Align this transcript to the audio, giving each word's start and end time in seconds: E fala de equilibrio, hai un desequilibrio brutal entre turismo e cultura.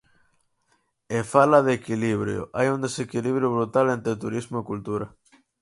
E 1.17 1.19
fala 1.33 1.59
de 1.65 1.71
equilibrio, 1.79 2.41
hai 2.57 2.67
un 2.75 2.79
desequilibrio 2.85 3.51
brutal 3.55 3.85
entre 3.95 4.19
turismo 4.23 4.55
e 4.59 4.67
cultura. 4.71 5.07